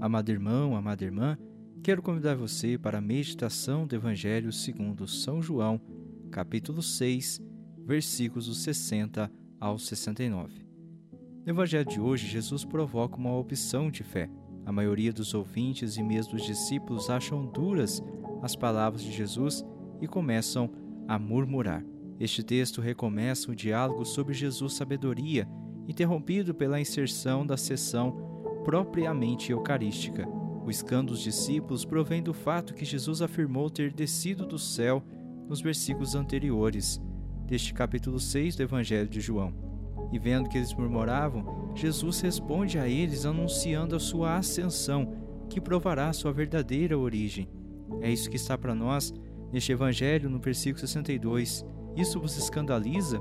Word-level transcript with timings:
Amado 0.00 0.30
irmão, 0.30 0.74
amada 0.74 1.04
irmã, 1.04 1.36
quero 1.82 2.00
convidar 2.00 2.34
você 2.34 2.78
para 2.78 2.96
a 2.96 3.02
meditação 3.02 3.86
do 3.86 3.94
Evangelho 3.94 4.50
segundo 4.50 5.06
São 5.06 5.42
João, 5.42 5.78
capítulo 6.30 6.80
6, 6.80 7.38
versículos 7.84 8.62
60 8.62 9.30
ao 9.60 9.78
69. 9.78 10.66
No 11.44 11.52
Evangelho 11.52 11.84
de 11.84 12.00
hoje, 12.00 12.26
Jesus 12.26 12.64
provoca 12.64 13.18
uma 13.18 13.36
opção 13.36 13.90
de 13.90 14.02
fé. 14.02 14.30
A 14.64 14.72
maioria 14.72 15.12
dos 15.12 15.34
ouvintes 15.34 15.98
e 15.98 16.02
mesmo 16.02 16.32
dos 16.32 16.46
discípulos 16.46 17.10
acham 17.10 17.44
duras 17.44 18.02
as 18.40 18.56
palavras 18.56 19.02
de 19.02 19.12
Jesus 19.12 19.62
e 20.00 20.08
começam 20.08 20.72
a 21.06 21.18
murmurar. 21.18 21.84
Este 22.18 22.42
texto 22.42 22.80
recomeça 22.80 23.50
o 23.50 23.54
diálogo 23.54 24.06
sobre 24.06 24.32
Jesus' 24.32 24.72
sabedoria, 24.72 25.46
interrompido 25.86 26.54
pela 26.54 26.80
inserção 26.80 27.46
da 27.46 27.58
sessão 27.58 28.29
propriamente 28.64 29.52
eucarística. 29.52 30.28
O 30.64 30.70
escândalo 30.70 31.10
dos 31.10 31.22
discípulos 31.22 31.84
provém 31.84 32.22
do 32.22 32.34
fato 32.34 32.74
que 32.74 32.84
Jesus 32.84 33.22
afirmou 33.22 33.70
ter 33.70 33.92
descido 33.92 34.46
do 34.46 34.58
céu 34.58 35.02
nos 35.48 35.60
versículos 35.60 36.14
anteriores 36.14 37.00
deste 37.46 37.74
capítulo 37.74 38.20
6 38.20 38.56
do 38.56 38.62
Evangelho 38.62 39.08
de 39.08 39.20
João. 39.20 39.52
E 40.12 40.18
vendo 40.18 40.48
que 40.48 40.56
eles 40.56 40.74
murmuravam, 40.74 41.72
Jesus 41.74 42.20
responde 42.20 42.78
a 42.78 42.88
eles 42.88 43.24
anunciando 43.24 43.96
a 43.96 44.00
sua 44.00 44.36
ascensão, 44.36 45.14
que 45.48 45.60
provará 45.60 46.12
sua 46.12 46.32
verdadeira 46.32 46.96
origem. 46.96 47.48
É 48.00 48.10
isso 48.10 48.30
que 48.30 48.36
está 48.36 48.56
para 48.56 48.74
nós 48.74 49.12
neste 49.52 49.72
Evangelho, 49.72 50.30
no 50.30 50.38
versículo 50.38 50.80
62. 50.80 51.64
Isso 51.96 52.20
vos 52.20 52.36
escandaliza? 52.36 53.20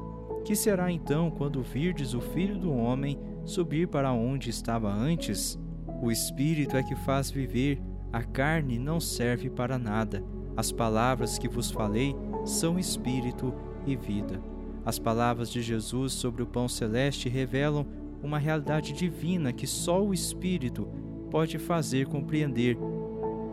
Que 0.49 0.55
será 0.55 0.91
então 0.91 1.29
quando 1.29 1.61
virdes 1.61 2.15
o 2.15 2.19
Filho 2.19 2.57
do 2.57 2.73
Homem 2.73 3.19
subir 3.45 3.87
para 3.87 4.11
onde 4.11 4.49
estava 4.49 4.91
antes? 4.91 5.59
O 6.01 6.09
Espírito 6.09 6.75
é 6.75 6.81
que 6.81 6.95
faz 6.95 7.29
viver, 7.29 7.79
a 8.11 8.23
carne 8.23 8.79
não 8.79 8.99
serve 8.99 9.47
para 9.47 9.77
nada. 9.77 10.23
As 10.57 10.71
palavras 10.71 11.37
que 11.37 11.47
vos 11.47 11.69
falei 11.69 12.15
são 12.45 12.79
espírito 12.79 13.53
e 13.85 13.95
vida. 13.95 14.41
As 14.83 14.97
palavras 14.97 15.51
de 15.51 15.61
Jesus 15.61 16.13
sobre 16.13 16.41
o 16.41 16.47
pão 16.47 16.67
celeste 16.67 17.29
revelam 17.29 17.85
uma 18.23 18.39
realidade 18.39 18.91
divina 18.91 19.53
que 19.53 19.67
só 19.67 20.03
o 20.03 20.15
Espírito 20.15 20.87
pode 21.29 21.59
fazer 21.59 22.07
compreender. 22.07 22.75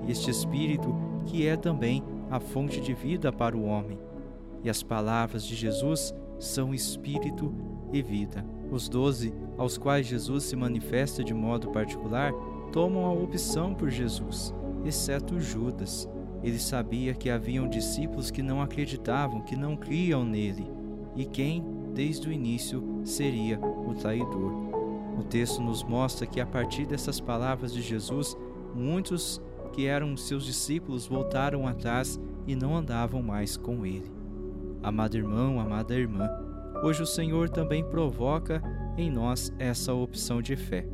Este 0.09 0.31
Espírito 0.31 0.97
que 1.27 1.47
é 1.47 1.59
também 1.59 2.03
a 2.31 2.41
fonte 2.41 2.81
de 2.81 2.95
vida 2.95 3.31
para 3.31 3.55
o 3.55 3.67
homem. 3.67 3.99
E 4.65 4.71
as 4.71 4.83
palavras 4.83 5.45
de 5.45 5.55
Jesus 5.55 6.15
são 6.39 6.75
espírito 6.75 7.55
e 7.93 8.03
vida. 8.03 8.45
Os 8.71 8.89
doze, 8.89 9.33
aos 9.57 9.79
quais 9.79 10.07
Jesus 10.07 10.45
se 10.45 10.57
manifesta 10.57 11.23
de 11.23 11.33
modo 11.33 11.71
particular, 11.71 12.33
tomam 12.73 13.07
a 13.07 13.13
opção 13.13 13.75
por 13.75 13.91
Jesus, 13.91 14.55
exceto 14.85 15.41
Judas. 15.41 16.09
Ele 16.43 16.59
sabia 16.59 17.15
que 17.15 17.31
haviam 17.31 17.69
discípulos 17.69 18.31
que 18.31 18.43
não 18.43 18.61
acreditavam, 18.61 19.41
que 19.41 19.57
não 19.57 19.77
criam 19.77 20.25
nele, 20.25 20.71
e 21.15 21.25
quem, 21.25 21.65
desde 21.95 22.29
o 22.29 22.33
início, 22.33 23.01
seria 23.05 23.59
o 23.59 23.95
traidor. 23.95 24.53
O 25.19 25.23
texto 25.25 25.63
nos 25.63 25.83
mostra 25.83 26.27
que 26.27 26.41
a 26.41 26.47
partir 26.47 26.87
dessas 26.87 27.19
palavras 27.19 27.73
de 27.73 27.81
Jesus, 27.81 28.37
muitos 28.75 29.41
que 29.73 29.87
eram 29.87 30.17
seus 30.17 30.45
discípulos 30.45 31.07
voltaram 31.07 31.67
atrás 31.67 32.21
e 32.47 32.55
não 32.55 32.77
andavam 32.77 33.23
mais 33.23 33.57
com 33.57 33.87
ele. 33.87 34.11
Amado 34.87 35.17
irmão, 35.17 35.59
amada 35.59 35.97
irmã, 35.97 36.31
hoje 36.81 37.03
o 37.03 37.07
Senhor 37.07 37.51
também 37.51 37.83
provoca 37.83 38.63
em 38.97 39.11
nós 39.11 39.53
essa 39.59 39.93
opção 39.93 40.41
de 40.41 40.55
fé. 40.55 40.87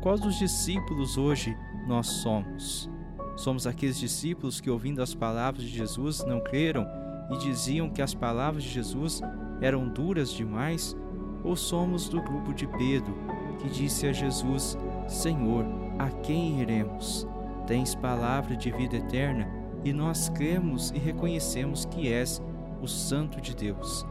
Quais 0.00 0.20
dos 0.20 0.38
discípulos 0.38 1.18
hoje 1.18 1.52
nós 1.88 2.06
somos? 2.06 2.88
Somos 3.36 3.66
aqueles 3.66 3.98
discípulos 3.98 4.60
que, 4.60 4.70
ouvindo 4.70 5.02
as 5.02 5.12
palavras 5.12 5.64
de 5.64 5.76
Jesus, 5.76 6.24
não 6.24 6.40
creram 6.40 6.86
e 7.32 7.38
diziam 7.38 7.90
que 7.90 8.00
as 8.00 8.14
palavras 8.14 8.62
de 8.62 8.70
Jesus 8.70 9.20
eram 9.60 9.88
duras 9.88 10.30
demais? 10.30 10.96
Ou 11.42 11.56
somos 11.56 12.08
do 12.08 12.22
grupo 12.22 12.54
de 12.54 12.68
Pedro, 12.68 13.12
que 13.58 13.68
disse 13.68 14.06
a 14.06 14.12
Jesus: 14.12 14.78
Senhor, 15.08 15.64
a 15.98 16.08
quem 16.10 16.60
iremos? 16.60 17.26
Tens 17.66 17.92
palavra 17.92 18.56
de 18.56 18.70
vida 18.70 18.98
eterna 18.98 19.48
e 19.84 19.92
nós 19.92 20.28
cremos 20.28 20.92
e 20.92 20.98
reconhecemos 21.00 21.84
que 21.84 22.06
és 22.06 22.40
o 22.82 22.88
Santo 22.88 23.40
de 23.40 23.54
Deus. 23.54 24.04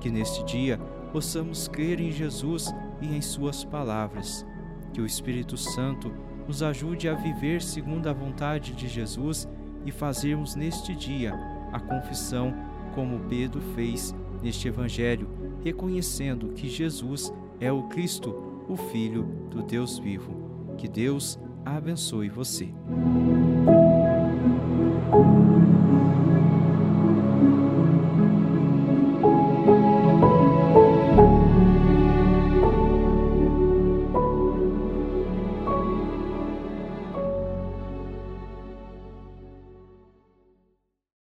Que 0.00 0.10
neste 0.10 0.44
dia 0.44 0.78
possamos 1.10 1.66
crer 1.66 1.98
em 2.00 2.12
Jesus 2.12 2.72
e 3.00 3.16
em 3.16 3.20
Suas 3.20 3.64
palavras. 3.64 4.46
Que 4.92 5.00
o 5.00 5.06
Espírito 5.06 5.56
Santo 5.56 6.12
nos 6.46 6.62
ajude 6.62 7.08
a 7.08 7.14
viver 7.14 7.60
segundo 7.60 8.06
a 8.06 8.12
vontade 8.12 8.72
de 8.72 8.86
Jesus 8.86 9.48
e 9.84 9.90
fazermos 9.90 10.54
neste 10.54 10.94
dia 10.94 11.34
a 11.72 11.80
confissão 11.80 12.54
como 12.94 13.20
Pedro 13.28 13.60
fez 13.74 14.14
neste 14.42 14.68
Evangelho, 14.68 15.28
reconhecendo 15.64 16.48
que 16.48 16.68
Jesus 16.68 17.32
é 17.60 17.72
o 17.72 17.84
Cristo, 17.84 18.64
o 18.68 18.76
Filho 18.76 19.24
do 19.50 19.62
Deus 19.62 19.98
vivo. 19.98 20.74
Que 20.76 20.88
Deus 20.88 21.38
abençoe 21.64 22.28
você. 22.28 22.68